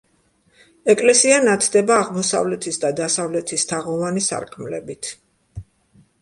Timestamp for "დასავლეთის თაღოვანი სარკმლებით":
3.01-5.13